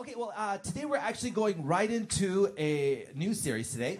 [0.00, 3.98] Okay, well, uh, today we're actually going right into a new series today.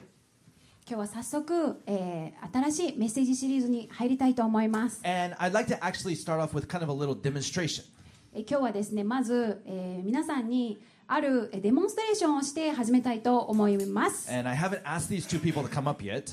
[0.88, 5.02] 今日は早速、えー新しいメッセージシリーズに入りたいと思います。
[5.04, 7.84] And I'd like to actually start off with kind of a little demonstration.
[8.32, 14.32] えー今日はですね、まず、えー皆さんにあるえーデモンストレーションをして始めたいと思います。
[14.32, 16.32] And I haven't asked these two people to come up yet.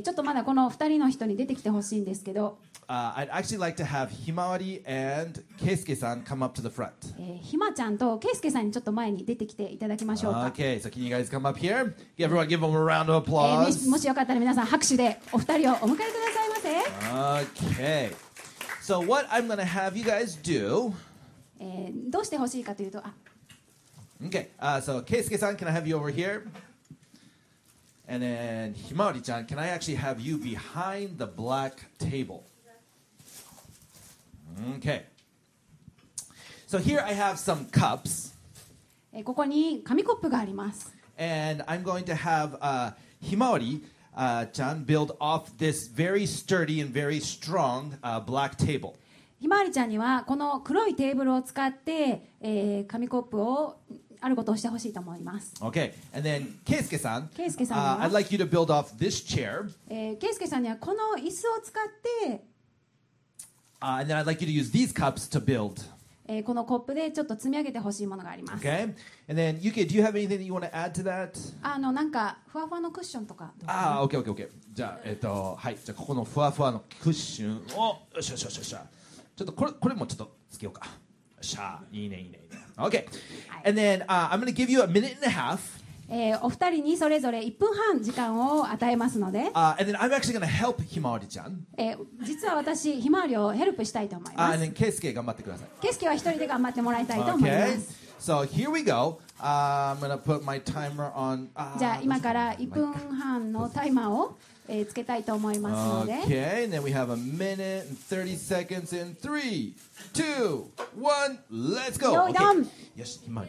[0.00, 2.56] ちょっとまだこの2人の人に出てきてほしいんですけど、
[2.88, 3.14] uh,
[3.60, 3.84] like、
[7.42, 10.44] ひまちゃんとけいすけさんにちょっと前に出てきていただきましょうか。
[13.86, 16.72] もしよかったら皆さん拍手でお二人をお迎えくださいませ。
[16.72, 18.32] 皆さん拍手でお二人さい。
[18.82, 20.92] So what I'm gonna have you guys do
[22.10, 23.14] どうしてほしいかというと、あ
[24.20, 26.42] OK、uh, けいすけさん、can I have you over here?
[28.08, 32.44] And then Himari-chan, can I actually have you behind the black table?
[34.76, 35.02] Okay.
[36.66, 38.32] So here I have some cups.
[41.18, 42.90] And I'm going to have uh,
[43.22, 43.80] Himawari
[44.16, 48.96] uh, chan build off this very sturdy and very strong uh, black table.
[49.42, 53.76] ひまわりちゃんにはこの黒いテーブルを使って、えー、紙コップを
[54.22, 55.52] あることしてほしいと思います。
[55.58, 55.92] Okay.
[56.64, 57.28] ケイスケさん。
[57.28, 58.00] ケイスケさん。
[58.00, 58.08] Uh,
[59.88, 61.84] えー、ケイスケさんにはこの椅子を使っ
[62.22, 62.44] て、
[63.80, 64.04] uh,
[66.28, 68.64] え、このコップでちょっと積み上げてほしいものがあります。
[68.64, 68.94] Okay.
[69.28, 69.42] And
[71.62, 73.52] あの、なんか、ふわふわのクッションとか,か。
[73.66, 74.48] あ、ah, OK, OK, OK.
[74.72, 75.76] じゃあ、えっ、と、はい。
[75.84, 78.70] じゃここのふわふわのクッションを、よしよしよしよし。
[78.70, 80.86] ちょっとこれ、これもちょっとつけようか。
[81.42, 81.80] よっしゃ。
[81.90, 82.64] いいね、いいね、いいね。
[82.76, 83.04] OK。
[83.68, 85.58] And then、uh, I'm going to give you a minute and a half.
[86.08, 91.52] えーお二人にそれぞれ1分半時間を与えますので、Uh, and then I'm actually going to help Himawari-chan.
[91.78, 94.70] えー実は私ひまわりをヘルプしたいと思い Uh, ま and す。
[94.70, 95.68] then Keisuke 頑張ってください。
[95.80, 97.78] ケイスケは一人で頑張ってもらいたいと思いま Okay.
[97.80, 98.02] す。
[98.20, 99.18] So here we go.
[99.40, 101.48] Uh, I'm to put my timer on.
[101.56, 109.74] Uh, じゃあ今から1分半のタイマーを、えーつけたいと思いますので、Okay, and then we have a minute and 30 seconds in three,
[110.12, 110.66] two,
[110.98, 112.12] one, let's go.
[112.12, 113.00] 用意ドン Okay.
[113.00, 113.34] よし、ゃん。
[113.34, 113.44] は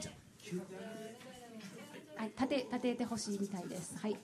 [2.25, 3.97] い、立て立ててほしいみたいです。
[3.99, 4.17] はい。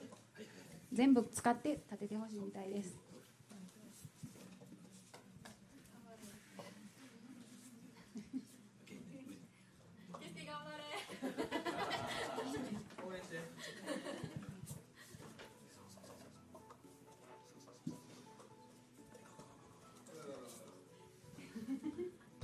[0.92, 3.09] 全部使って立ててほしいみたいです。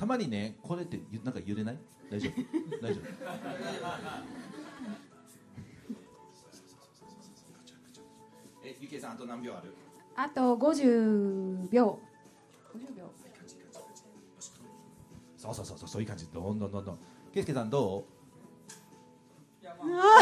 [0.06, 1.78] たまにね、これってゆなんか揺れない
[2.08, 3.04] 大丈夫大丈夫
[8.64, 9.74] え、ゆきえさん、あと何秒ある
[10.14, 11.98] あと50秒。
[12.72, 13.10] 50秒。
[15.36, 16.28] そうそうそうそう、そういう感じ。
[16.28, 16.98] どんどんどんどん。
[17.34, 18.16] けいすけさん、どう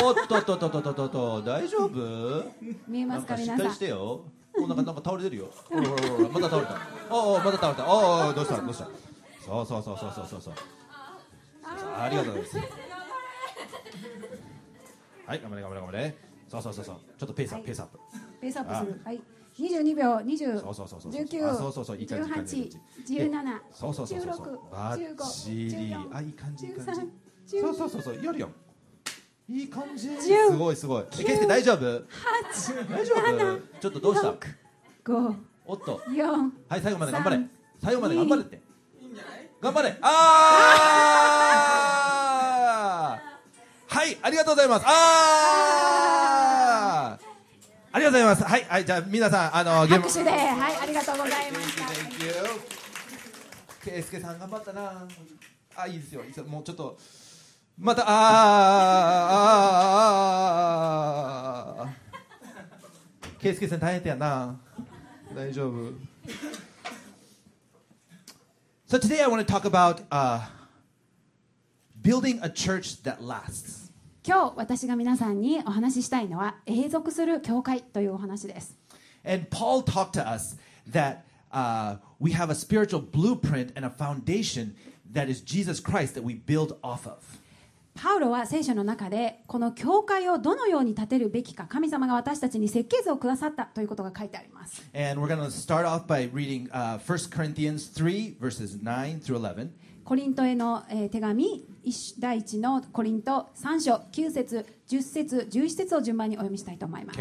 [0.03, 2.45] おっとっとっとっとっとっと大丈夫
[2.89, 3.79] 見えますかなんかしっ皆さんかりし。
[3.79, 4.25] てよ。
[4.57, 5.51] おなんかなんか倒れてるよ。
[5.69, 6.79] ほらほらほら、また倒れた。
[7.15, 7.87] おお、また倒れた。
[7.87, 8.89] おお、どうしたどうした
[9.45, 10.55] そうそうそうそうそうそうそう。
[11.97, 12.75] ありがとうございます。
[15.27, 16.17] はい、頑張れ頑張れ頑張れ。
[16.49, 16.97] そうそうそうそう。
[17.19, 17.99] ちょっとペースアップ、ペースアップ。
[18.41, 19.01] ペースアップする。
[19.05, 19.21] はい。
[19.57, 21.13] 22秒、20、そうそうそうそう。
[21.13, 23.15] 19、あそうそうそう、いい感じいい感じいい感じ。
[23.15, 24.61] 18、17、そうそうそうそうそう。
[24.73, 25.71] バッ16、チリ。
[25.71, 27.09] 15、あ、いい感じいい感13
[27.47, 27.61] じ。
[27.61, 28.51] そうそうそうそう、やるよ。
[29.49, 30.09] いい感じ。
[30.09, 31.05] 10すごいすごい。
[31.21, 33.61] え、ケイスケ大丈夫？8、大丈夫？
[33.81, 34.35] ちょっとどうした
[35.05, 35.35] ？5、
[35.67, 36.01] おっと。
[36.09, 37.51] 4、はい、最後まで頑張れ三。
[37.83, 38.64] 最後まで頑張れって。
[39.65, 39.97] 頑張れ。
[40.03, 43.25] あー。
[43.97, 44.85] はい、ありがとうございます。
[44.87, 47.25] あー。
[47.93, 48.45] ありがとうございます。
[48.45, 51.85] はい、はい、じゃあ皆さんあの拍手で、はい、ありがとうございました。
[54.03, 55.09] スケさん頑張ったな。
[55.77, 56.23] あ、いいですよ。
[56.47, 56.99] もうちょっと。
[57.79, 58.15] また、あーあー
[61.79, 63.41] あーあー。
[63.41, 64.61] ケイスケさん大変やな。
[65.35, 65.93] 大丈夫。
[68.94, 70.46] So today I want to talk about uh,
[72.02, 73.92] building a church that lasts.
[74.24, 78.78] 今日私が皆さんにお話ししたいのは永続する教会というお話です。
[79.24, 80.58] And Paul talked to us
[80.92, 84.76] that uh, we have a spiritual blueprint and a foundation
[85.12, 87.40] that is Jesus Christ that we build off of.
[87.95, 94.83] パウロは聖書の中でこの教会をどのように建てるべきか神様が私たちに設計図をくださったということが書いてあります。
[100.05, 101.65] コリントへの、えー、手紙
[102.19, 107.19] 第1のコリント3章9節10節11節を順番にお読みしたいと思います。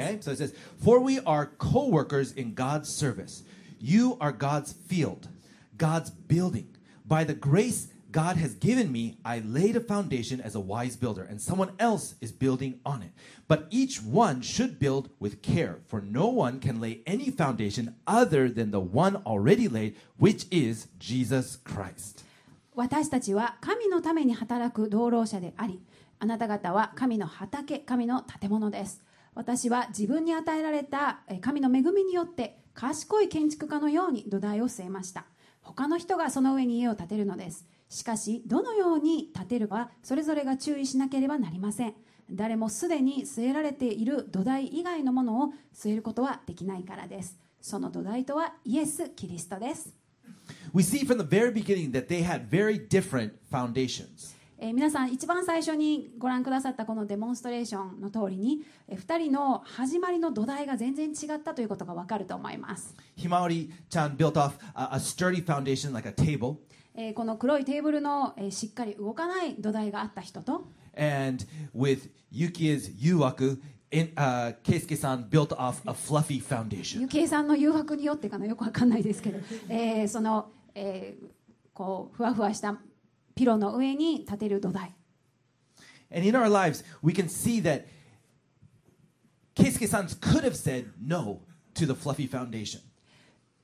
[0.83, 5.29] For we are co-workers in God's service.You are God's field,
[5.77, 10.96] God's building.By the grace God has given me, I laid a foundation as a wise
[10.96, 13.12] builder, and someone else is building on it.
[13.46, 18.48] But each one should build with care, for no one can lay any foundation other
[18.48, 22.24] than the one already laid, which is Jesus Christ.
[22.74, 25.80] 私たちは神のために働く労働者であり
[26.20, 29.02] あなた方は神の畑神の建物です
[29.34, 35.24] 私は自分に与えられたえ神の恵みによって賢い建築家のように土台を据えました
[35.60, 41.93] 他の人がその上に家を建てるのです しかしどのように建てるかはそれぞれが注意しなければなりません。
[42.31, 47.37] 誰もすでに据えられている土台以外のものを据えることはできないからです。
[47.61, 49.93] その土台とはイエス・キリストです。
[50.73, 54.35] We see from the very beginning that they had very different foundations.
[54.57, 66.57] えー皆さん一番最初にご覧くださったこのデモンストレーションの通りに、え2人の始まりの土台が全然違ったということが分かると思います、Himawari-chan built off a, a sturdy foundation like a table,
[66.95, 71.45] えーこの黒いテーブルの、えーしっかり動かない土台があった人と and
[71.75, 73.59] with Yuki's yuwaku,
[73.91, 77.01] in, uh, Keisuke-san built off a fluffy foundation.
[77.01, 81.25] ゆきえさんの誘惑によってかなよく分かんないですけど、えーその、えー
[81.73, 82.77] こうふわふわした
[83.33, 84.93] ピロの上に立てる土台
[86.15, 87.87] And in our lives, we can see that
[89.55, 91.41] Keisuke-san could have said no
[91.73, 92.81] to the fluffy foundation.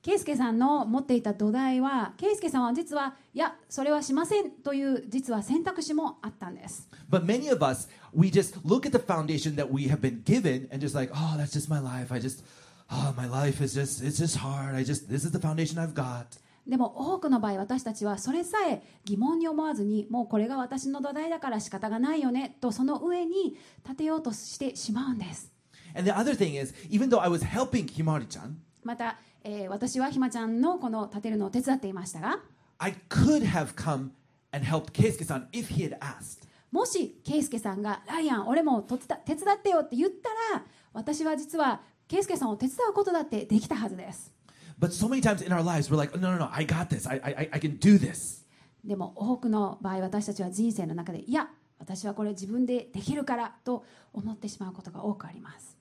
[0.10, 10.24] 圭介さんの持っていた土台は圭介さんは実はいやそれはしませんという実は選択肢もあったんです But many of us, we just look at the foundation that we have been
[10.24, 12.12] given and just like, oh, that's just my life.
[12.12, 12.44] I just,
[12.90, 14.74] oh, my life is just, it's just hard.
[14.76, 16.40] I just, this is the foundation I've got.
[16.68, 25.52] でも多くの場合私たちはそれさえ疑問に思わずにもうこれが私の土台だから仕方がないよねとその上に立てようとしてしまうんです
[25.96, 32.40] And the other thing is, even though I was helping Himari-chan, また、えー私はひまちゃんのこの立てるのを手伝っていましたが
[32.78, 34.10] I could have come
[34.52, 36.48] and helped Keisuke-san if he had asked.
[36.72, 40.64] もし圭介さんが「ライアン俺もとつた手伝ってよ」って言ったら
[40.94, 44.32] 私は実は圭介さんを手伝うことだってできたはずです
[44.80, 47.06] But so many times in our lives, we're like, no, no, no, I got this.
[47.10, 48.46] I, I, I can do this.
[48.86, 51.50] でも多くの場合私たちは人生の中でいや
[51.80, 53.84] 私はこれ自分でできるからと
[54.14, 55.78] 思ってしまうことが多くあります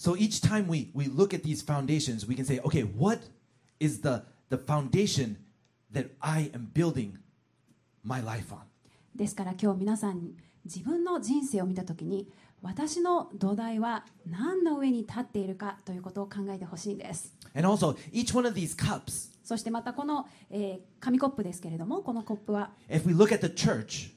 [0.00, 3.20] So each time we, we look at these foundations, we can say, okay, what
[3.78, 5.36] is the, the foundation
[5.92, 7.18] that I am building
[8.02, 8.60] my life on?
[9.14, 12.26] ですから今日皆さんに自分の人生を見た時に
[12.62, 24.12] 私の土台は何の上に立っているかということを考えてほしいんです And also, each one of these cups, そしてまたこの、えー紙コップですけれどもこのコップは if we look at the church,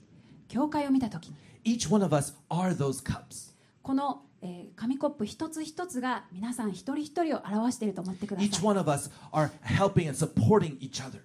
[0.47, 1.35] 教会を見た時に
[1.77, 3.51] each one of us are those cups.
[3.81, 11.19] この、えー紙コップ一つ一つが皆さん一人一人を表していると思ってくだ Each さい one of us are helping and supporting each other.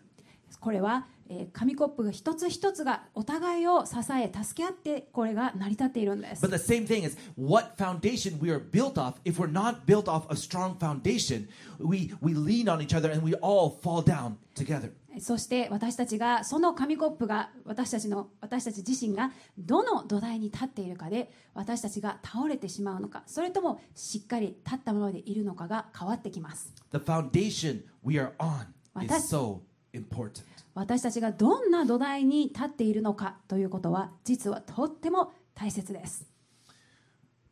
[0.61, 9.15] これは、えー紙コップが一つ一つがお互いを支え助け合ってこれが成り立っているんです But the same thing is what foundation we are built off.
[9.25, 11.49] If we're not built off a strong foundation,
[11.81, 14.91] we, we lean on each other and we all fall down together.
[15.21, 28.67] そして私たちがその紙コップが私たちの私たち自身がどの土台に立っているかで私たちが倒れてしまうのかそれともしっかり立ったままでいるのかが変わってきます The foundation we are on
[29.03, 29.61] is 私 so
[29.93, 30.43] important.
[30.75, 36.27] 私たちがどんな土台に立っているのかということは実はとっても大切です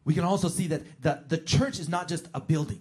[0.07, 2.79] We can also see that the, the church is not just a building.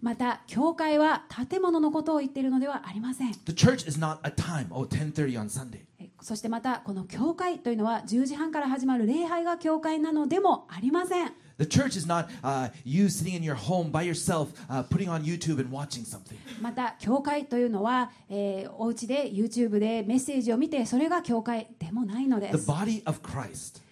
[0.00, 5.80] また教会は建物のことを言っているのではありません The church is not a time, oh, 10.30 on Sunday.
[6.00, 15.08] えそしてまたこの教会というのは10時半から始まる礼拝が教会なのでもありません The church is not uh, you sitting in your home by yourself, uh, putting
[15.08, 16.36] on YouTube and watching something.
[16.62, 23.82] また教会というのは、えーお家で YouTube でメッセージを見てそれが教会でもないので The す body of Christ,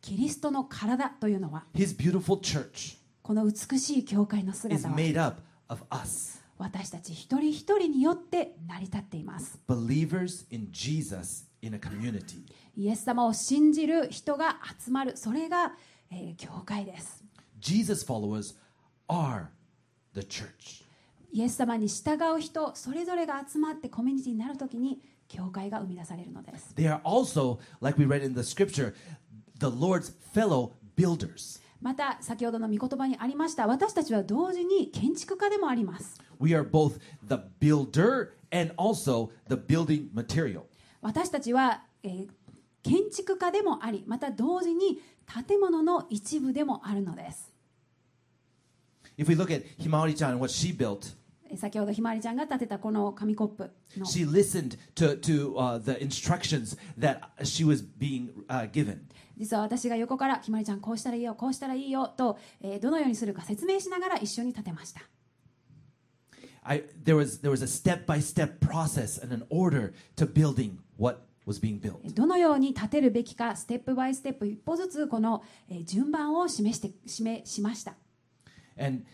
[0.00, 11.46] キリストの体というのは his beautiful church, この美しい教会の is 姿は made up of us, 私たち一人一人によって成り立っています believers in Jesus
[11.62, 12.44] in a community.
[12.76, 15.72] イエス様を信じる人が集まるそれが、
[16.10, 17.24] えー教会です
[17.60, 18.54] Jesus followers
[19.08, 19.46] are
[20.14, 20.84] the church.
[21.32, 28.94] イエス様に従う人それぞれが集まってコミュニティになるときに教会が生み出されるのです They are also, like we read in the scripture,
[29.58, 31.59] the Lord's fellow builders.
[31.80, 40.62] また先ほどの御言葉にありました私たちは同時に建築家でもあります We are both the builder and also the building material.
[41.00, 42.28] 私たちは、えー
[42.82, 45.00] 建築家でもありまた同時に
[45.46, 47.52] 建物の一部でもあるのです、
[49.18, 51.14] If we look at Himawari-chan and what she built,
[51.50, 59.00] え先ほどひまわりちゃんが立てたこの紙コップの She listened to, to uh, the instructions that she was being uh, given.
[59.40, 65.00] 実は私が横からひまわりちゃんこうしたらいいよこうしたらいいよと、えーどのようにするか説明しながら一緒に立てました
[66.62, 70.78] I, there, was, there was a step by step process and an order to building
[70.98, 72.00] what was being built.
[72.14, 77.94] どのように立てるべきかステップバイステップ一歩ずつこの、えー順番を示して示しました
[78.78, 79.04] And,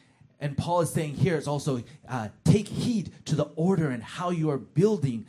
[0.41, 4.31] and Paul is saying here is also uh, take heed to the order and how
[4.31, 5.25] you are building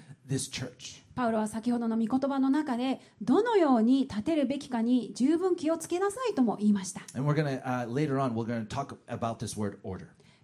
[1.15, 7.01] パウロは先ほどの御言葉の中でどのように立てるべきかに十分気をつけなさいとも言いました。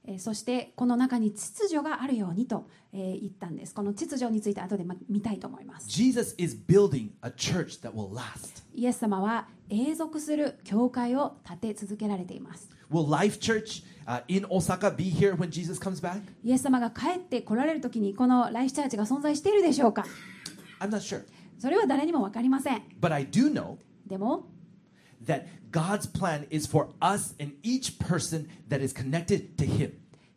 [0.06, 8.64] えーそしてこの中に秩序があるようにと、えー言ったんですこの秩序について後でま見たいと思います Jesus is building a church that will last.
[8.76, 16.20] イエス様は永続する教会を立て続けられています Will Life Church uh, in Osaka be here when Jesus comes back?
[16.44, 20.06] イエス様が帰って来られる時にこのライフチャーチが存在しているでしょうか
[20.80, 21.24] ？I'm not sure.
[21.60, 24.44] それは誰にも分かりません But I do know でも
[25.26, 29.92] that God's plan is for us and each person that is connected to Him.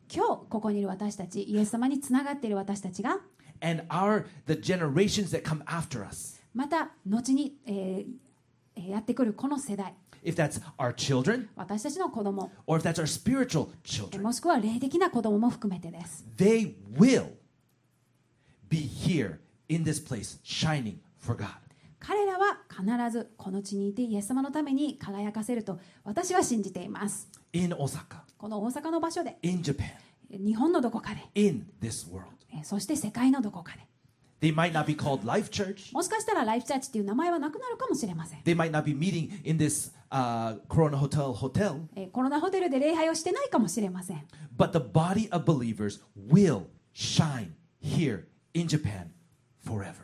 [0.08, 3.18] 今日ここにいる私たちイエス様につながっている私たちが
[3.60, 6.40] And our the generations that come after us.
[6.54, 8.06] また後に、えー
[8.76, 17.30] えーやってくるこの世代 If that's our children 私たちの子供 or if that's our spiritual え children, もしくは霊的な子供も含めてです they will
[18.68, 19.38] be here
[19.68, 21.48] in this place shining for God.
[22.76, 29.84] 必ずこの地にいてイエス様のために輝かせると私は信じています In Osaka, この大阪の場所で in Japan,
[30.30, 32.24] 日本のどこかで in this world.
[32.52, 33.80] えーそして世界のどこかで
[34.40, 35.94] They might not be called Life Church.
[35.94, 44.24] もしかしたらライフチャーチっていう名前はなくなるかもしれません、They might not be meeting in this uh, Corona Hotel コロナホテルで礼拝をしてないかもしれません
[44.56, 46.64] But the body of believers will
[46.94, 47.52] shine
[47.82, 49.06] here in Japan
[49.64, 49.94] forever.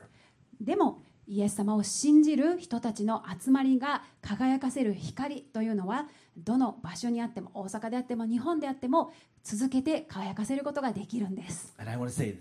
[0.60, 9.12] でもイエス様を信じる人たちの集まりが輝かせる光というのはどの場所にあっても大阪であっても日本であっても
[9.44, 11.74] 続けて輝かせることができるんです
[12.08, 12.38] say.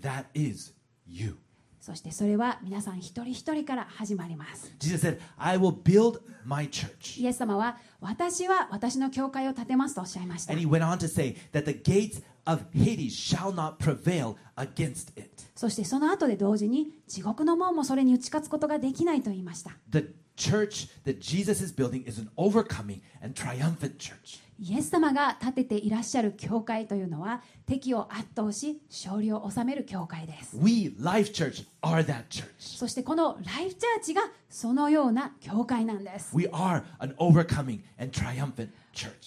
[1.82, 7.20] そしてそれは皆さん一人一人から始まります Jesus said, I will build my church.
[7.20, 14.36] イエス様は私は私の教会を建てますとおっしゃいました And he went on to say that the gates of Hades shall not prevail
[14.56, 15.30] against it.
[15.54, 24.40] そしてその後で同時に地獄の門もそれに打ち勝つことができないと言いました The church that Jesus is building is an overcoming and triumphant church.
[24.58, 32.44] イエス様が建てていらっしゃる教会というのは敵を圧倒し勝利を収める教会です We, Life Church, are that church.
[32.58, 38.68] そしてこのライフチャーチがそのような教会なんです We are an overcoming and triumphant.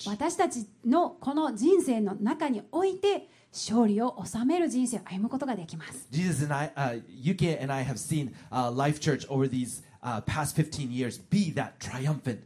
[0.06, 9.82] 私たちのこの人生の中において勝利を収める人生を歩むことができます Jesus and I, uh, Yuki and I have seen uh, Life Church over these
[10.04, 12.40] uh, past 15 years be that triumphant.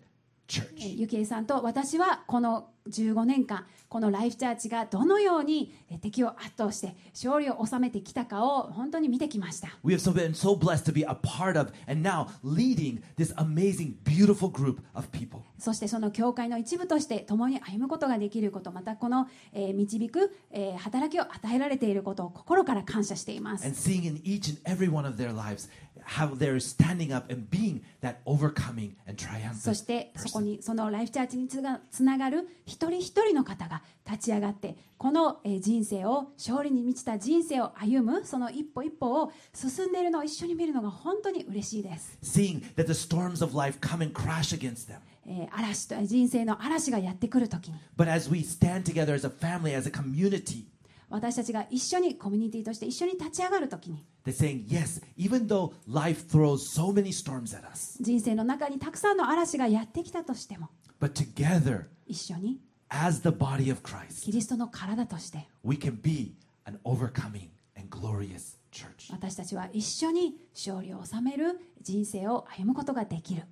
[0.77, 9.77] ゆきえさんと私はこの15年間、このライフチャーチがどのように敵を圧倒して勝利を収めてきたかを本当に見てきました。
[15.59, 20.35] そしてその教会の一部として共に歩むことができること、またこの導く
[20.79, 23.67] 働きを与えられていることを心から感謝しています。
[29.59, 42.17] そしてそこにそのライフチャーチにつながる一人一人の方が立ち上がってこの人生を勝利に満ちた人生を歩むその一歩一歩を進んでいるのを一緒に見るのが本当に嬉しいです。
[42.23, 44.99] Seeing that the storms of life come and crash against them.
[45.51, 47.77] 嵐と人生の嵐がやってくるときに。
[47.95, 50.65] But as we stand together as a family, as a community,
[51.09, 61.13] 私たちが一緒にコミュニティとして一緒に立ち上がるときに they're saying, yes, even though life throws so many storms at us, 人生の中にたくさんの嵐がやってきたとしても but
[61.13, 66.35] together, 一緒に as the body of Christ, キリストの体として we can be
[66.65, 69.11] an overcoming and glorious church.
[69.11, 73.43] 私たちは一緒に勝利を収める人生を歩むことができる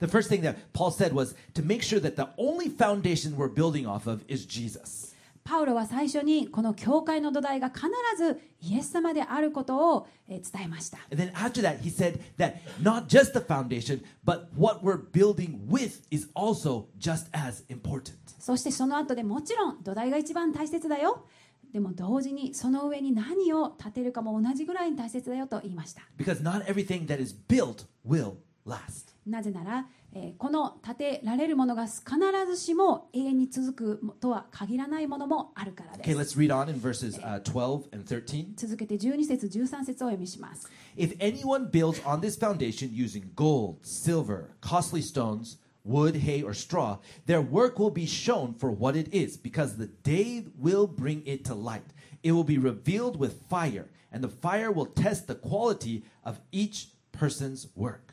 [0.00, 3.48] The first thing that Paul said was to make sure that the only foundation we're
[3.48, 5.12] building off of is Jesus.
[5.48, 7.86] パウロは最初にこの教会の土台が必
[8.18, 10.98] ずイエス様であることを伝えました。
[18.38, 21.24] そしてその後でもちろん土台が一番大切だよ。
[21.72, 26.02] でも同時にその上に何を建てるかも同じぐらいに大切だよと言いました。
[29.26, 29.86] なぜなら、
[30.37, 32.03] この建てられるものが必
[32.47, 38.53] ずしも永遠に続くとは限らないものもあるからで Okay, す let's read on in verses uh, 12 and 13.
[38.55, 46.53] 続けて12節13節をお読みします If anyone builds on this foundation using gold, silver, costly stones, wood, hay, or
[46.53, 51.23] straw, their work will be shown for what it is, because the day will bring
[51.25, 51.93] it to light.
[52.21, 56.89] It will be revealed with fire, and the fire will test the quality of each
[57.11, 58.06] person's work.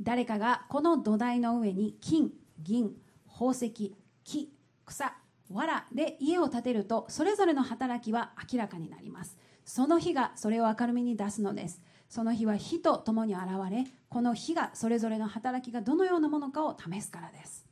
[0.00, 2.94] 誰かがこの土台の上に金銀
[3.26, 4.52] 宝石木
[4.86, 5.14] 草
[5.50, 9.36] 藁で家を建てるとそれぞれの働きは明らかになります。
[9.64, 11.82] その日がそれを明るみに出すのです。
[12.08, 17.66] その日は火と共に現れこの火がそれぞれの働きがどのようなものかを試すからです。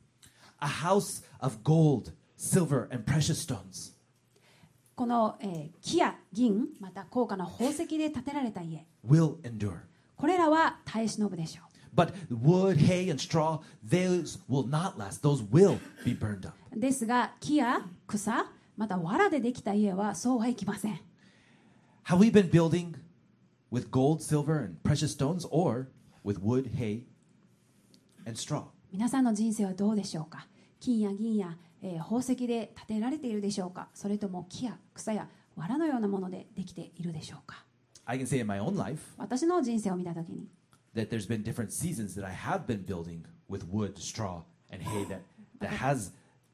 [0.61, 3.93] A house of gold, silver, and precious stones.
[4.95, 8.85] この、えー木や銀また高価な宝石で建てられた家。
[9.07, 9.77] Will endure.
[10.15, 11.68] これらは耐え忍ぶでしょ
[11.99, 15.21] But wood, hay, and straw, those will not last.
[15.21, 16.53] Those will be burned up.
[16.73, 18.45] うですが木や草
[18.77, 21.01] また藁でできた家はそうはいきません
[22.05, 22.95] Have we been building
[23.69, 25.89] with gold, silver, and precious stones, or
[26.23, 27.03] with wood, hay,
[28.25, 28.63] and straw?
[28.93, 30.47] 皆さんの人生はどうでしょうか
[30.79, 35.27] 金や銀や、えー宝石で建てられているでしょうかそれとも木や草や
[35.57, 37.65] 藁のようなものでできているでしょうか
[38.05, 40.47] I can say in my own life 私の人生を見た時に
[40.94, 45.04] that there's been different seasons that I have been building with wood, straw, and hay
[45.06, 45.22] that,
[45.60, 46.12] that has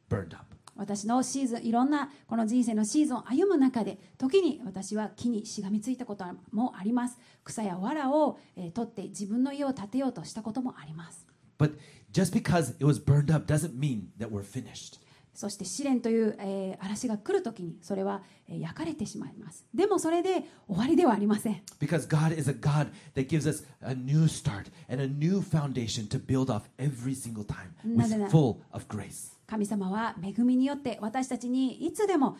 [0.09, 0.47] burned up.
[0.77, 11.27] 私のシーズンいろんなこの人生のシーズンを歩む中で時に私は木にしがみついたこともあります草や藁を、えー取って自分の家を建てようとしたこともあります
[11.59, 11.73] But
[12.13, 14.99] just because it was burned up doesn't mean that we're finished.
[15.36, 25.42] そして試練という、えー嵐が来る時にそれは、えー焼かれてしまいますでもそれで終わりではありません Because God is a God that gives us a new start and a new
[25.42, 29.34] foundation to build off every single time with full of grace.
[29.48, 32.36] 神様は恵みによって私たちにいつでも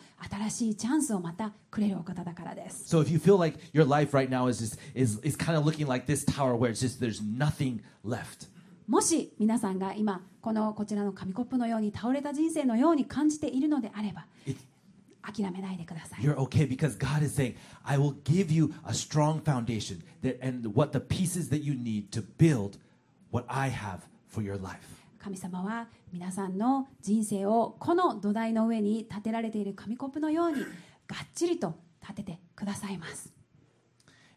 [0.48, 5.56] 新しいチャンスをまたくれるお方だからです So if you feel like your life right now is just is, is kind
[5.56, 8.48] of looking like this tower where it's just there's nothing left.
[8.88, 14.26] もし皆さんが今このこちらの紙コップのように倒れた人生のように感じているのであれば
[15.22, 20.74] 諦めないでください you're okay because God is saying, I will give you a strong foundation that and
[20.74, 22.78] what the pieces that you need to build
[23.30, 24.78] what I have for your life.
[25.18, 33.32] 神様は皆さんの人生をこの土台の上に建てられている紙コップのようにがっちりと立ててくださいます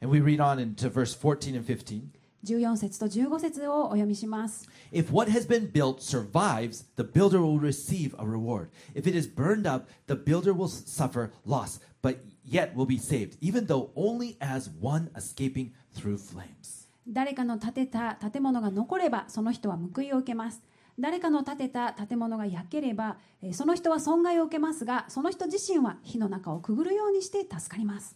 [0.02, 2.18] And we read on into verse 14 and 15.
[2.45, 8.69] 14節と15節をお読みします If what has been built survives, the builder will receive a reward.
[8.95, 13.38] If it is burned up, the builder will suffer loss, but yet will be saved,
[13.41, 16.88] even though only as one escaping through flames.
[17.12, 20.62] 誰かの建てた建物が残ればその人は報いを受けます
[20.99, 28.15] 誰かの建てた建物が焼ければえーその人は損害を受けますがその人自身は火の中をくぐるようにして助かります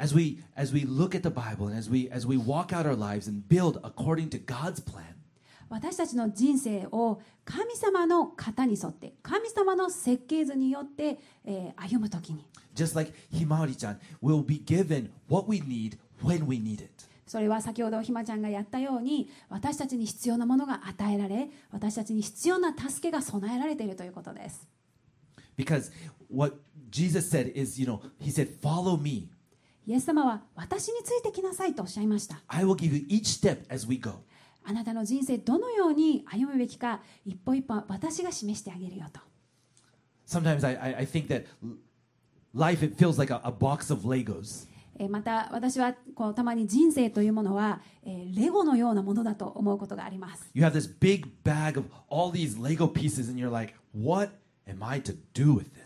[0.00, 2.86] As we as we look at the Bible and as we as we walk out
[2.86, 5.16] our lives and build according to God's plan,
[5.68, 16.90] 私たちの人生を神様の型に沿って神様の設計図によって、えー歩む時に just like Himawari-chan, we'll be given what we need when we need it.
[17.26, 24.66] それは先ほどひまちゃんがやったように私たちに必要なものが与えられ私たちに必要な助けが備えられているということです
[25.58, 25.90] Because
[26.30, 26.56] what
[26.90, 29.28] Jesus said is, you know, he said, "Follow me.
[29.85, 34.11] イエス様は私についてきなさいとおっしゃいました I will give you each step as we go."
[34.65, 39.19] あなたの人生どのように歩むべきか一歩一歩私が示してあげるよと
[40.25, 41.45] Sometimes I, I, think that
[42.55, 44.67] life it feels like a, a box of Legos.
[44.97, 54.31] えーまた私はこうたまに人生というものは、えーレゴのようなものだと思うことがあります You have this big bag of all these Lego pieces, and you're like, "What
[54.67, 55.82] am I to do with this?"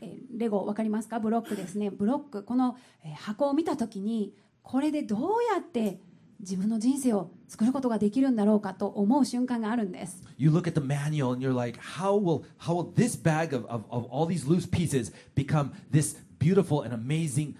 [0.00, 1.18] えーレゴ分かりますか？
[1.18, 1.90] ブロックですね。
[1.90, 5.20] ブロックこのえー箱を見た時にこれでどう
[5.54, 6.00] やって
[6.40, 10.22] 自分の人生を作ることができるんだろうかと思う瞬間があるんです。
[10.36, 13.84] You look at the manual and you're like, "How will how will this bag of, of,
[13.90, 17.54] of all these loose pieces become this beautiful and amazing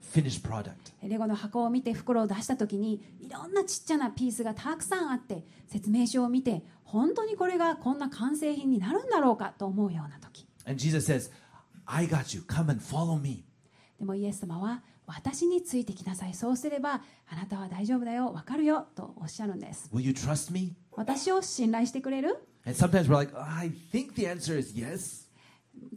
[0.00, 10.46] finished product?" えーレゴの箱を見て袋を出した時にいろんなちっちゃなピースがたくさんあって説明書を見て本当にこれがこんな完成品になるんだろうかと思うような時。
[10.66, 11.30] And Jesus says,
[11.86, 12.42] I got you.
[12.42, 13.44] Come and follow me.
[13.98, 16.34] でもイエス様は私についてきなさい。
[16.34, 18.32] そうすればあなたは大丈夫だよ。
[18.32, 18.86] わかるよ。
[18.94, 19.90] とおっしゃるんです。
[20.92, 22.38] 私を信頼してくれる？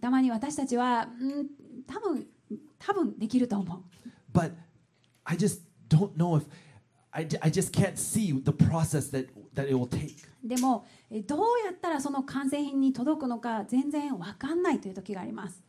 [0.01, 1.47] たまに私たちは、うん、
[1.85, 2.27] 多分
[2.79, 3.83] 多分できると思う。
[10.43, 10.85] でも、
[11.25, 15.63] どうやったらその完成品に届くのか全然わかんないという時があります。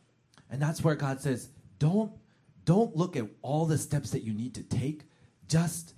[0.50, 2.12] And that's where God says, don't,
[2.64, 5.02] don't look at all the steps that you need to take.
[5.48, 5.94] Just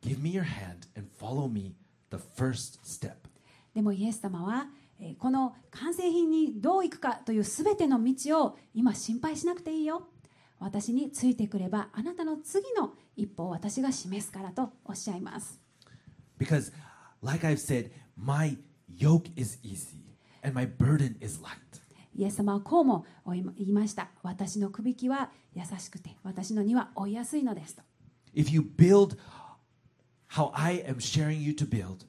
[0.00, 1.74] give me your hand and follow me
[2.10, 3.28] the first step.
[3.74, 4.66] でもイエス様は
[5.00, 10.06] えーこの完成品にどういくかという全ての道を今心配しなくていいよ
[10.58, 15.58] 私についてくればあなたの次の一歩を私が示すからとおっしゃいます
[16.38, 16.72] Because,
[17.22, 18.56] like I've said, my
[18.88, 21.56] yoke is easy and my burden is light.
[22.17, 24.09] イエス様はこうも言いました。
[24.23, 27.83] 私のくびきは優しくて私の荷は追いやすいのですと。
[28.33, 29.17] If you build
[30.31, 32.05] how I am sharing you to build,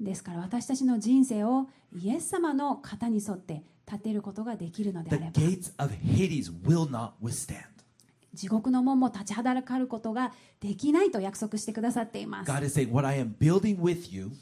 [0.00, 5.32] ですから私たちの人生をイエス様の型に沿って立てることができるので the あれば。
[5.32, 7.66] Gates of Hades will not withstand.
[8.34, 12.50] 地獄の門も立ちはだかることができないと約束してくださっています。
[12.50, 14.32] God is saying, What I am building with you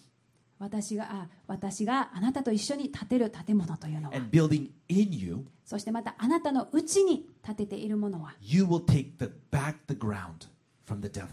[0.59, 10.49] 私があ私があなたと一緒に建てる建物というのは and building in you, そしてまたあなたのうちに建てているものは、you will take the, back the ground
[10.87, 11.27] from the devil.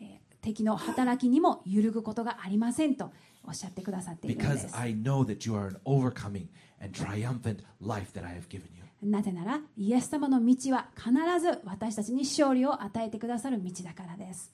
[0.00, 0.08] えー
[0.40, 3.10] 敵の働きにも揺るぐことがありませんと
[3.46, 6.48] おっしゃってくださっているんで Because す I know that you are an overcoming
[6.82, 8.84] and triumphant life that I have given you.
[9.02, 14.52] なぜならイエス様の道は必ず私たちに勝利を与えてくださる道だからです、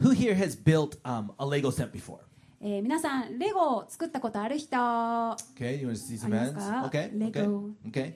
[0.00, 2.18] Who here has built um, a Lego set before?
[2.66, 6.54] えー皆さんレゴを作ったことある人 Okay, you want to see some hands?
[6.56, 7.70] Alaska, Okay, okay, Lego.
[7.88, 8.14] okay.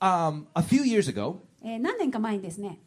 [0.00, 2.78] Um, a few years ago, えー何年か前にですね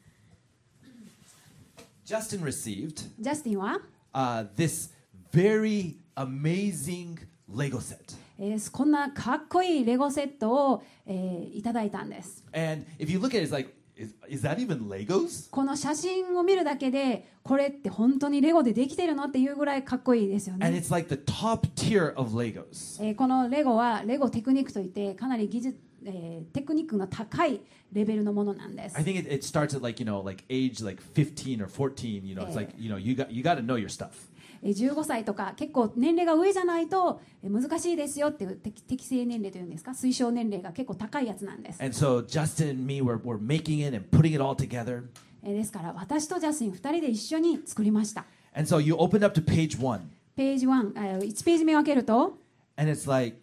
[2.05, 3.79] Justin received ジャスティンは、
[4.13, 4.91] uh, this
[5.33, 7.17] very amazing
[7.51, 8.15] Lego set.
[8.39, 15.49] えーこんなかっこいいレゴセットを、えーいただいたんです And if you look at it, it's like, is, is that even Legos?
[15.51, 23.03] この写真を見るだけでこれって本当にレゴでできてるのっていうぐらいかっこいいですよ And ね、it's like the top tier of Legos.
[23.03, 27.61] えーこのレゴはレゴテクニックといってかなり技術、えーテクニックの高い
[27.93, 32.25] レベルのものなんです I think it, it starts at like, you know, like age like 15 or 14,
[32.25, 34.29] you know, it's like, you know, you got, you got to know your stuff.
[34.63, 45.03] えー15歳とか結構年齢が上じゃないとえー難しいですよっていう適適正年齢というんですか推奨年齢が結構高いやつなんです、And so Justin and me were, were making it and putting it all together.
[45.43, 50.01] えーですから私とジャスティン2人で一緒に作りました And so you open up to page one,
[50.35, 52.37] ページ1、えー1ページ目を開けると
[52.77, 53.37] and it's like,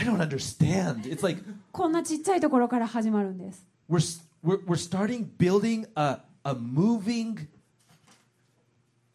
[0.00, 1.02] I don't understand.
[1.04, 7.48] It's like こんなちっちゃいところから始まるんです we're, we're, we're starting building a, a moving,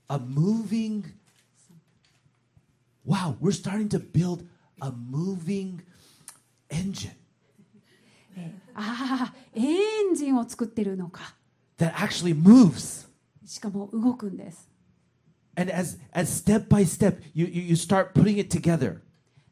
[0.10, 1.06] a moving,
[3.04, 4.48] wow, we're starting to build
[4.82, 5.82] a moving
[6.70, 7.16] engine
[8.78, 9.62] ああエ
[10.12, 11.34] ンジンを作ってるのか
[11.78, 13.08] that actually moves.
[13.46, 14.68] しかも動くんです
[15.56, 18.98] And as, as step by step, you, you, you start putting it together.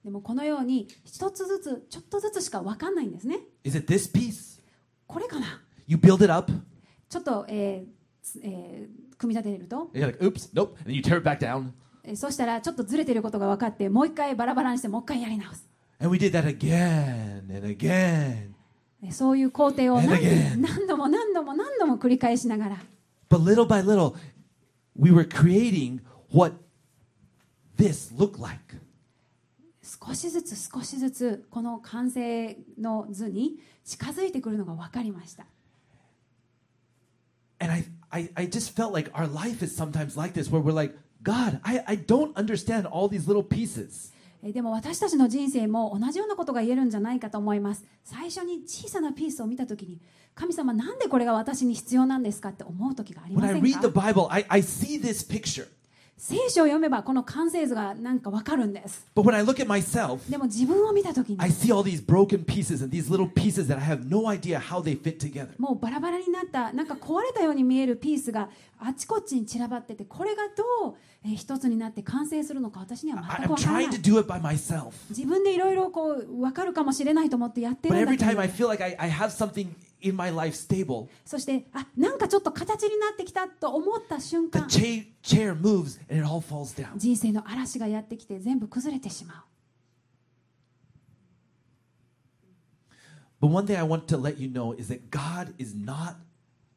[0.03, 4.61] でもこのように一つずつちょっとずつしか分かんないんですね Is it this piece?
[5.07, 6.51] これかな You build it up.
[7.09, 9.89] ちょっと、えーえー、組み立てると。
[9.93, 10.17] Like,
[12.15, 15.67] そしたらちょっとずれてることが分かって、もう一回バラバラにしてもう一回やり直す。
[15.99, 18.53] And we did that again and again.
[19.11, 22.77] そういう工程を何,度も何度も何度も繰り返しながら。
[29.81, 35.45] 少しずつ少しずつこの完成の図に近づいてくるのが分かりました。
[37.63, 40.93] And I, I, I just felt like our life is sometimes like this, where we're like,
[41.23, 44.11] God, I, I don't understand all these little pieces.
[44.45, 50.01] えーでも私たちの人生も同じようなことが言えるんじゃないかと思います最初に小さなピースを見た時に
[50.35, 55.67] 神様なんでこれが私に必要なんですかって思う時があり When ま I せ read ん the か Bible, I, I see this picture.
[56.17, 59.05] 聖書を読めばこの完成図がなんかわかるんです。
[59.65, 64.59] Myself, でも自分を見たときに、I see all these broken pieces and these little pieces that I have no idea
[64.59, 65.49] how they fit together。
[65.57, 68.49] もうバラバラになった、なんか壊れたように見えるピースが
[68.79, 70.95] あちこちに散らばってて、これがどう、
[71.25, 73.85] え、一つになって完成するのか私には全くわからない。
[73.85, 73.89] I,
[75.09, 77.95] 自分でいろいろこうわかるかもしれないと思ってやってる。
[80.03, 86.97] In my life stable, そしてあなんかちょっと形になってきたと思った瞬 the 間 cha- chair moves and it all falls down.
[86.97, 89.37] 人生の嵐がやってきて全部崩れてしまう
[93.41, 96.15] But one thing I want to let you know is that God is not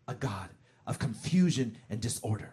[0.08, 0.48] a God
[0.86, 2.50] of confusion and disorder.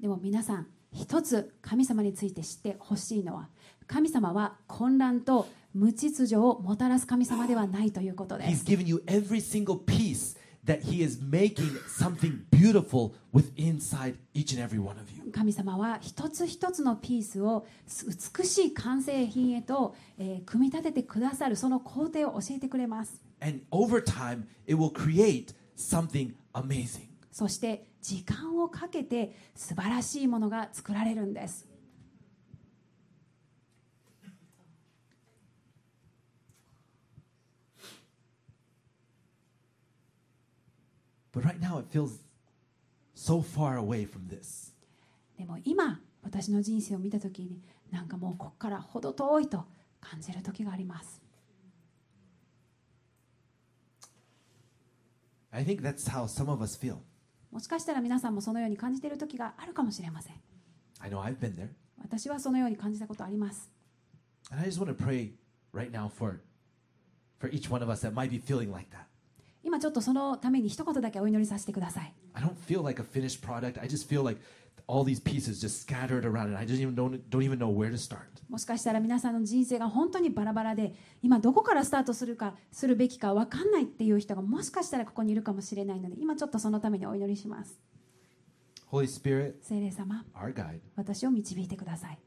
[0.00, 3.48] でも皆さん一つ神様について知ってほしいのは
[3.86, 5.46] 神様は混乱と
[5.78, 8.64] 無秩序をもたらす神様ではないということです。
[15.32, 17.64] 神様は一つ一つのピースを
[18.36, 23.22] 美しい完成品へと、え、組み立ててくださるその工程を教えてくれます。
[27.30, 31.67] そして時間をかけて素晴らしいものが作られるんです。
[41.38, 42.18] But right now, it feels
[43.14, 44.72] so far away from this.
[45.38, 49.64] でも今私の人生を見た時になんかもうここから程遠いと
[50.00, 51.22] 感じる時があります
[55.52, 56.96] I think that's how some of us feel.
[57.52, 60.34] もしかしたら皆さんもそのように感じている時があるかもしれません
[60.98, 61.68] I know I've been there.
[62.02, 63.70] 私はそのように感じたことあります
[64.50, 65.30] And I just want to pray
[65.72, 66.40] right now for,
[67.38, 69.07] for each one of us that might be feeling like that.
[69.68, 73.78] 今ちょっとそのために一言だけお祈りさせてください I don't feel like a finished product.
[73.78, 74.40] I just feel like
[74.86, 77.90] all these pieces just scattered around, and I just even don't, don't even know where
[77.90, 78.20] to start.
[78.48, 87.78] もしかしたら皆さんの人生が本当にバラバラで今どこからスタートするかするべきか分かんないっていう人がもしかしたらここにいるかもしれないので今ちょっとそのためにお祈りします
[88.90, 92.18] Holy Spirit, 聖霊様 our guide, 私を導いてください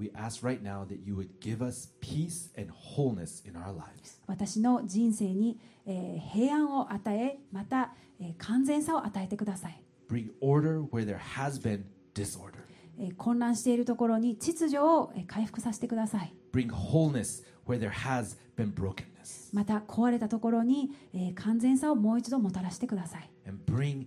[0.00, 4.18] we ask right now that you would give us peace and wholeness in our lives.
[4.26, 11.82] 私の人生に、えー平安を与えまた、えー完全さを与えてください、Bring order where there has been
[12.14, 12.54] disorder.
[12.98, 19.54] えー混乱しているところに秩序をえー回復させてください Bring wholeness where there has been brokenness.
[19.54, 24.06] また壊れたところに、えー完全さをもう一度もたらしてください And bring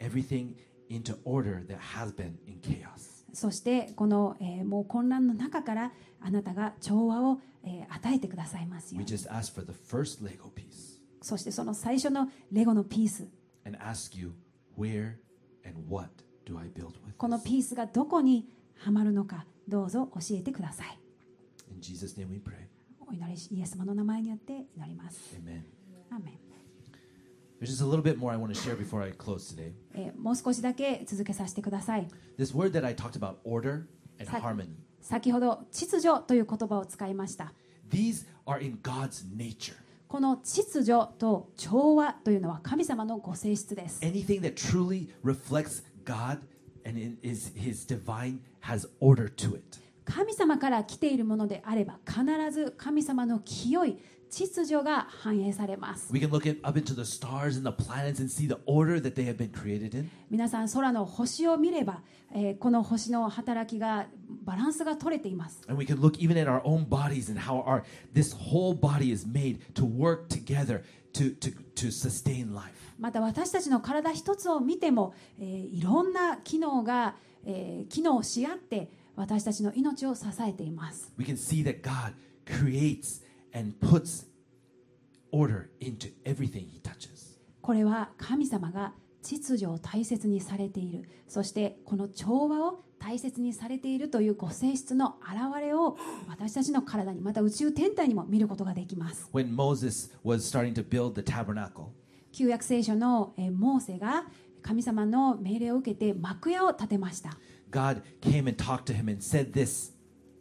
[0.00, 0.54] everything
[0.88, 3.09] into order that has been in chaos.
[3.32, 9.00] そしてこの、えーもう混乱の中からあなたが調和を、えー与えてくださいますよ
[11.22, 13.28] そしてその最初のレゴのピース
[14.18, 14.32] you?
[17.18, 17.38] この?
[17.40, 20.98] ピースがどこにはまるのかどうぞ教えてください.
[23.06, 25.36] お祈りしイエス様の名前によって祈ります.
[26.10, 26.49] アーメン
[27.60, 29.72] There's just a little bit more I want to share before I close today.
[29.94, 33.86] えーもう少しだけ続けさせてください This word that I talked about, order
[34.18, 34.68] and harmony,
[35.02, 37.52] 先ほど秩序という言葉を使いました
[37.90, 39.74] these are in God's nature.
[40.08, 46.38] この秩序と調和というのは神様のご性質です Anything that truly reflects God
[46.86, 49.78] and in- is His divine has order to it.
[50.06, 53.98] 神様から来ているものであれば必ず神様の清い
[54.30, 56.12] 秩序が反映されます。
[60.30, 64.06] みなさん、空の星を見れば、え、この星の働きが、
[64.44, 65.60] バランスが取れています。
[72.98, 81.12] また私たちの体一つを見ても、え、いろんな機能が、え、機能し合って、私たちの命を支えています。
[83.52, 84.26] And puts
[85.32, 87.38] order into everything He touches.
[87.62, 91.08] これは神様が秩序を大切にされている。
[91.28, 95.96] そしてこの調和を大切にされているというご性質の表れを
[96.28, 99.28] 私たちの体にまた宇宙天体にも見ることができます。
[99.32, 101.86] When Moses was starting to build the tabernacle,
[102.32, 104.24] 旧約聖書のえーモーセが
[104.62, 107.36] 神様の命令を受けて幕屋を建てました。
[107.70, 109.92] God came and talked to him and said this.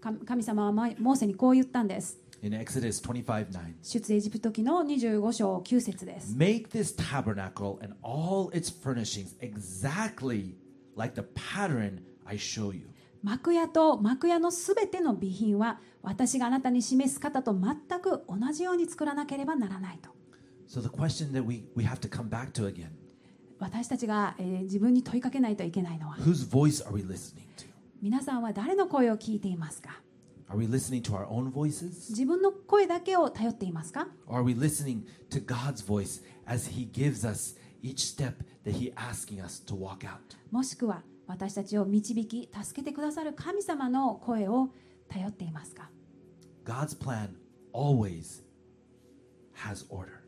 [0.02, 3.74] か神様はまモーセにこう言ったんです in Exodus 25 9.
[3.82, 10.56] 出エジプト記の25章9節です Make this tabernacle and all its furnishings exactly
[10.96, 12.88] like the pattern I show you.
[13.22, 20.10] 幕屋と幕屋のすべての備品は私があなたに示す方と全く同じように作らなければならないと
[20.68, 22.90] So the question that we, we have to come back to again
[23.60, 27.66] 私たちが、えー自分に問いかけないといけないのは whose voice are we listening to?
[28.02, 30.00] 皆さんは誰の声を聞いていますか
[32.10, 34.08] 自分の声だけを頼っていますか？
[34.28, 34.60] 神様の
[40.52, 44.70] もしくは私たちを導き、助けてくださる神様の声を
[45.08, 45.90] 頼っていますか
[46.66, 47.30] ？God's plan
[47.72, 48.44] always
[49.64, 50.20] has order.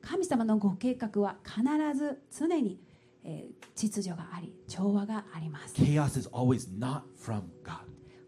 [0.00, 1.62] 神様のご計画は必
[1.98, 2.80] ず常に、
[3.24, 5.74] え、秩序があり、調和があります。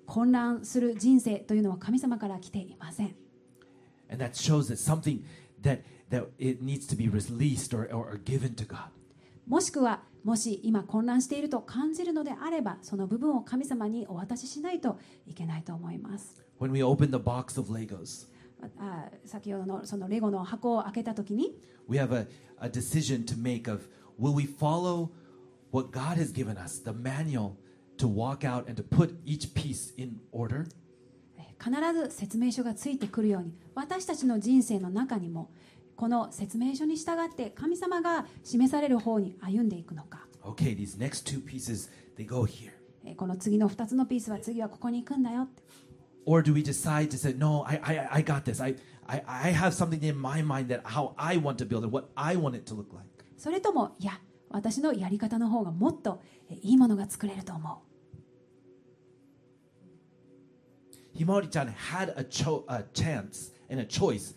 [0.09, 3.15] 混乱する人生というのは神様から来ていません
[4.11, 5.21] And that shows that something
[5.63, 8.89] that, that it needs to be released or, or, given to God.
[9.47, 18.29] もしくはもし今混乱していると感じるのであればその部分を神様にお渡ししないといけないと思います When we open the box of Legos,
[18.79, 21.55] あ先ほどのそのレゴの箱を開けた時に
[21.87, 22.27] we have a,
[22.61, 23.83] a decision to make of
[24.19, 25.11] will we follow
[25.71, 27.53] what God has given us, the manual
[27.99, 30.67] to walk out and to put each piece in order?
[31.39, 35.51] え必ず説明書がついてくるように私たちの人生の中にも
[35.97, 42.73] この説明書に従って神様が示される方に歩んでいくのか Okay, these next two pieces, they go here.
[43.05, 45.63] えこの次の2つのピースは次はここに行くんだよって
[46.25, 48.63] Or do we decide to say, no, I, I, I got this.
[48.63, 51.91] I, I, I have something in my mind that how I want to build it,
[51.91, 53.09] what I want it to look like.
[53.37, 57.88] それともいや私のやり方の方がもっとえいいものが作れると思う
[61.17, 64.35] Himawari-chan had a, cho- a chance and a choice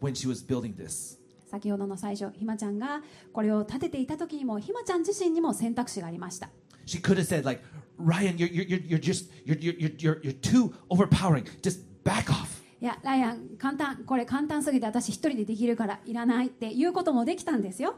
[0.00, 1.18] when she was building this.
[1.50, 6.48] 先ほどの最初ひまちゃんがこれを立てていた時にもひまちゃん自身にも選択肢がありました
[6.86, 7.62] She could have said, like,
[7.98, 11.44] Ryan, you're, you're, you're, just, you're, you're, you're, you're, too overpowering.
[11.62, 12.62] Just back off.
[12.80, 17.94] いやライアン簡単これ簡単すぎて私一人でできるからいらないっていうこともできたんですよ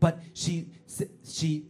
[0.00, 0.68] But she,
[1.24, 1.64] she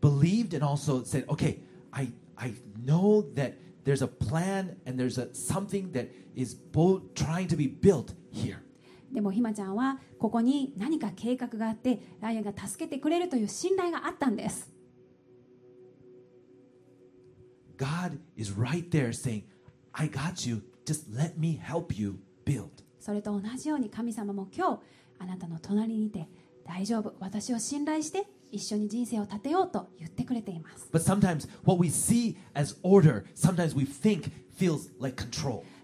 [0.00, 1.58] believed and also said, okay,
[1.90, 2.52] I, I
[2.84, 3.54] know that
[3.90, 8.58] there's a plan and there's a, something that is both trying to be built here.
[9.12, 14.70] でもひまちゃんはここに何か計画があってライアンが助けてくれるという信頼があったんです
[17.76, 19.42] God is right there saying,
[19.92, 20.62] I got you.
[20.84, 22.68] Just let me help you build.
[23.00, 24.80] それと同じように神様も今日
[25.18, 26.28] あなたの隣にいて
[26.64, 30.88] 大丈夫私を信頼して一緒に人生を立てようと言ってくれています。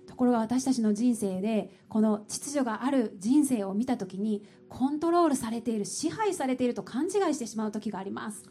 [0.06, 8.44] ところが私たちの人生でこの秩序がある人生を見たときにコントロールされている支配されていると勘違いしてしまうときがあります。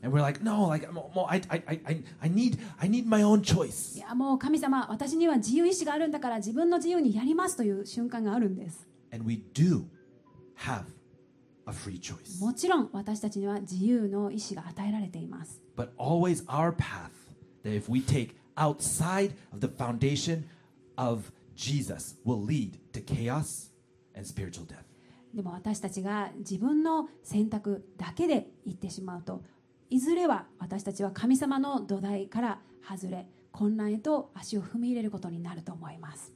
[3.97, 8.87] いやもう神様、私には自由意志があるんだから自分の自由にやりますという瞬間があるんです。
[12.39, 15.61] もちろん私たちには自由の意志が与えられています。
[25.33, 29.43] でも私たちが自分の選択だけで行ってしまうと、
[29.89, 36.33] いずれは私たちは神様の土台から外れ、混乱へと足を踏み入れることになると思います。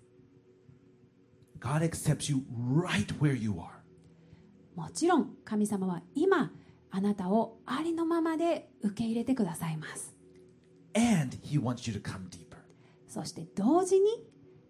[4.80, 6.54] もちろん神様は今
[6.90, 10.16] あなたをありのままで受け入れてくださいます。
[10.96, 12.56] And He wants you to come deeper.
[13.06, 14.24] そして同時に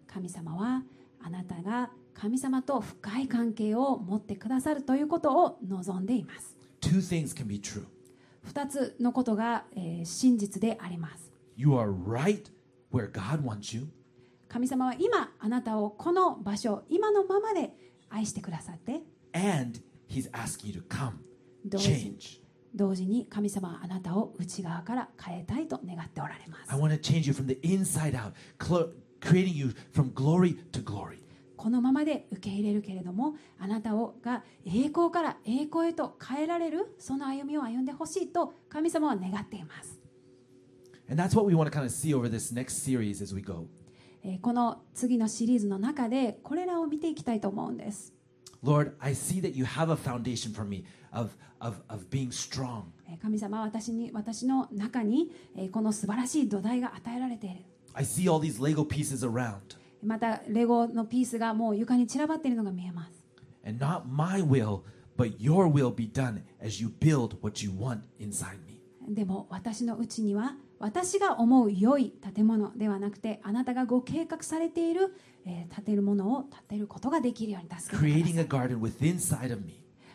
[0.08, 0.82] 神様は
[1.22, 6.56] あなたが神様と深い関係を持ってくださるということを望んでいます。
[6.80, 7.84] Two things can be true.
[8.52, 11.30] 2つのことが、えー真実であります。
[11.56, 12.50] You are right
[12.92, 13.86] where God wants you,
[14.48, 17.70] 神様は今あなたをこの場所今のままで
[18.08, 19.02] 愛してくださって。
[19.32, 19.80] And
[22.74, 26.70] 同時に神様はあなたを内側から変えたいと願っておられます。
[31.56, 40.00] このままで受け入れるけれども、あなたをが栄光から栄光へと変えられる、その歩みを歩んでほしいと神様は願っています。
[41.06, 41.28] Kind of
[44.40, 48.14] この次のシリーズの中で、これらを見ていきたいと思うんです。
[48.62, 52.84] Lord, I see that you have a foundation for me of, of, of being strong.
[53.22, 55.30] 神様は私に私の中に
[55.72, 57.64] この素晴らしい土台が与えられている。
[57.94, 59.78] I see all these Lego pieces around.
[60.02, 63.24] また、レゴのピースがもう床に散らばっているのが見えます。
[63.66, 64.82] And not my will,
[65.16, 68.80] but your will be done as you build what you want inside me.
[69.08, 75.14] でも私のうちには私が思う良い建物ではなくてあなたがご計画されている、
[75.46, 79.58] えー建てるものを建てることができるように助けてください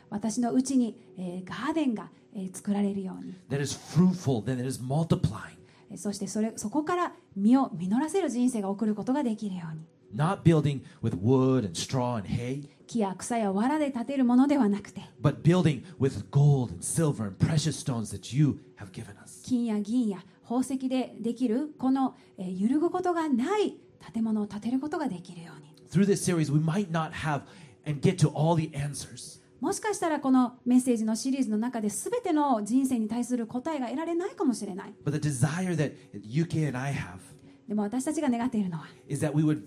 [0.10, 5.56] 私のうちに、えーガーデンが、えー作られるように that is fruitful, that is multiplying.
[5.92, 9.82] えーそしてそれそこから実を実らせる人生が送ることができるように
[10.16, 17.24] Not building with wood and straw and hay, 木や草や藁で建てるものではなくて but building with gold and silver
[17.24, 19.44] and precious stones that you have given us.
[19.44, 23.78] 金や銀や宝石でできるこの、えー揺るぐことがない
[24.14, 27.42] 建物を建てることができるように Through this series, we might not have
[27.86, 35.94] and get to all the answers, もしかしたらこのメッセージのシリーズの中で全ての人生に対する答えが得られないかもしれない but the desire that
[36.24, 37.20] UK and I have
[37.68, 39.64] でも私たちが願っているのは is that we would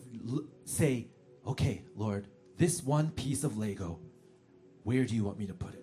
[0.64, 1.06] say,
[1.44, 2.24] okay, Lord,
[2.58, 3.98] this one piece of Lego,
[4.84, 5.77] where do you want me to put it?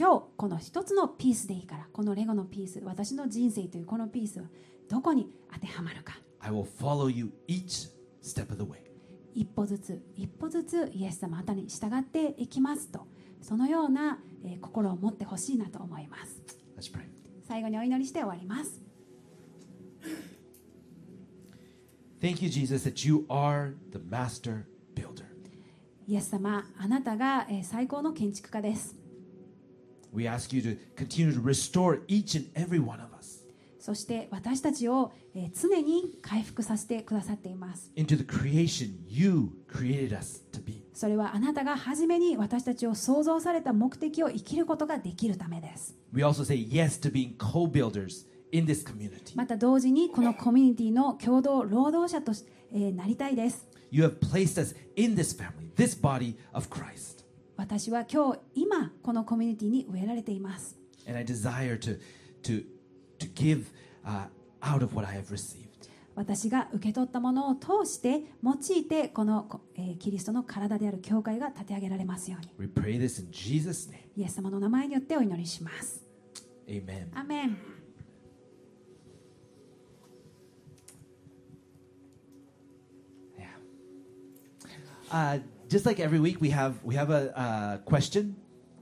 [0.00, 4.46] 今日この一つのピースでいいからこのレゴのピース私の人生というこのピースは
[4.88, 7.90] どこに当てはまるか I will follow you each
[8.22, 8.78] step of the way.
[9.34, 13.06] 一歩ずつ一歩ずつイエス様あなたに従っていきますと
[13.42, 16.40] そのような、えー心を持ってほしいなと思います
[16.78, 17.02] Let's pray.
[17.46, 18.80] 最後にお祈りして終わります
[22.22, 25.26] Thank you, Jesus, that you are the master builder.
[26.08, 28.99] イエス様あなたが、えー最高の建築家です
[30.12, 33.40] We ask you to continue to restore each and every one of us
[33.78, 40.82] そして私たちを、えー常に回復させてくださっています into the creation you created us to be.
[40.92, 49.34] それはあなたが初めに私たちを創造された目的を生きることができるためです We also say yes to being co builders in this community.
[49.36, 57.19] また同時にこのコミュニティの共同労働者とし、えーなりたいです You have placed us in this family, this body of Christ.
[57.60, 62.00] 私は今日今このコミュニティに植えられています And I desire to,
[62.42, 62.64] to,
[63.18, 63.66] to give
[64.02, 64.28] uh,
[64.62, 65.68] out of what I have received.
[66.14, 73.98] 私が受け取ったものを通して用いてこの、こえーキリストの体である教会が立て上げられますように We pray this in Jesus' name.
[74.16, 76.02] イエス様の名前によってお祈りします
[76.66, 77.08] Amen.
[77.14, 77.58] アーメン
[83.38, 85.36] Yeah.
[85.36, 88.33] Uh, just like every week, we have we have a uh, question,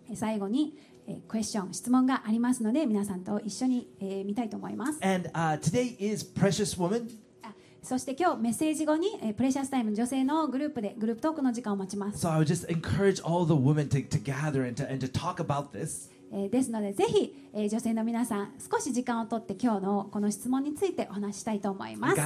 [0.10, 0.76] えー最後に、
[1.08, 7.10] えークエスチョン質問がありますので皆さんと一緒に、えー見たいと思います and uh, today is Precious Woman.
[7.44, 15.06] あそして今日メッセージ後に、えープレシャスタイム女性のグループでグループトークの時間を持ちます、 So I would just encourage all the women to, to gather and to and
[15.06, 16.10] to talk about this.
[16.31, 22.16] えー、ですのでぜひ、えー、女性の皆さん少し時間を取って今日のこの質問についてお話したいと思います。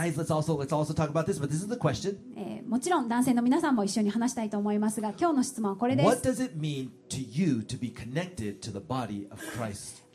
[2.66, 6.08] もちろん男性の皆さんも一緒に話したいと思いますが今日の質問はこれです。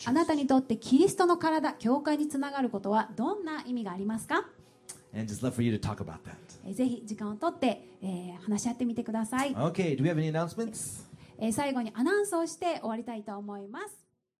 [0.05, 4.47] あなたにとってキリストの体、教会につながることはどんな意味がありますか？
[6.73, 9.55] ぜひ時間を取って、えー、話し合ってみてください。
[11.39, 14.07] え最後にアナウンスをして終わりたいと思います。